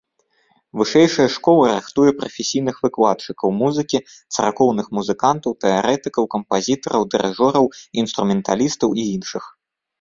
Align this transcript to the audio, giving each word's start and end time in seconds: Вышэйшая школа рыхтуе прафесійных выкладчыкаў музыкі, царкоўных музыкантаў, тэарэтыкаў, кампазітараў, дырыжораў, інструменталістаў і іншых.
Вышэйшая 0.81 1.25
школа 1.33 1.67
рыхтуе 1.77 2.11
прафесійных 2.21 2.75
выкладчыкаў 2.87 3.49
музыкі, 3.61 3.99
царкоўных 4.39 4.87
музыкантаў, 5.01 5.51
тэарэтыкаў, 5.69 6.23
кампазітараў, 6.35 7.01
дырыжораў, 7.15 7.65
інструменталістаў 8.05 8.89
і 9.03 9.09
іншых. 9.15 9.43